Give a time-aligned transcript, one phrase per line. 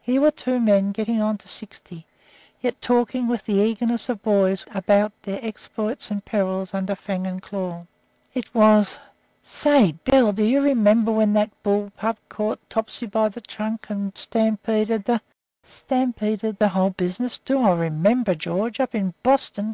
[0.00, 2.06] Here were two men getting on to sixty,
[2.62, 7.42] yet talking with the eagerness of boys about their exploits and perils under fang and
[7.42, 7.84] claw.
[8.32, 8.98] It was:
[9.42, 14.16] "Say, Bill, do you remember when that bull pup caught Topsy by the trunk and
[14.16, 15.20] stampeded the"
[15.64, 17.36] "Stampeded the whole business.
[17.36, 18.80] Do I remember, George?
[18.80, 19.66] Up in Boston.